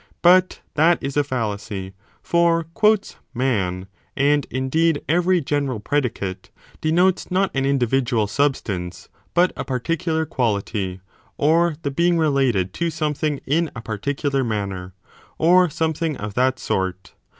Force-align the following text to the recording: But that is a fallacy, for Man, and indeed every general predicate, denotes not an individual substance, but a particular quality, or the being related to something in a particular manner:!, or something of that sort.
But 0.23 0.61
that 0.73 0.97
is 0.99 1.15
a 1.15 1.23
fallacy, 1.23 1.93
for 2.23 2.65
Man, 3.35 3.85
and 4.17 4.47
indeed 4.49 5.03
every 5.07 5.41
general 5.41 5.79
predicate, 5.79 6.49
denotes 6.81 7.29
not 7.29 7.51
an 7.53 7.67
individual 7.67 8.25
substance, 8.25 9.09
but 9.35 9.53
a 9.55 9.63
particular 9.63 10.25
quality, 10.25 11.01
or 11.37 11.75
the 11.83 11.91
being 11.91 12.17
related 12.17 12.73
to 12.73 12.89
something 12.89 13.41
in 13.45 13.69
a 13.75 13.81
particular 13.83 14.43
manner:!, 14.43 14.95
or 15.37 15.69
something 15.69 16.17
of 16.17 16.33
that 16.33 16.57
sort. 16.57 17.13